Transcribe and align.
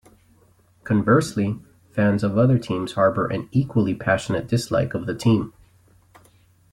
Conversely, 0.83 1.59
fans 1.91 2.23
of 2.23 2.35
other 2.35 2.57
teams 2.57 2.93
harbour 2.93 3.27
an 3.27 3.47
equally 3.51 3.93
passionate 3.93 4.47
dislike 4.47 4.95
of 4.95 5.05
the 5.05 5.13
team. 5.13 5.53